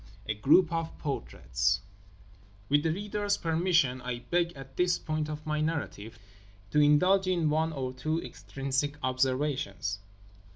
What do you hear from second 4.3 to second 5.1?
beg, at this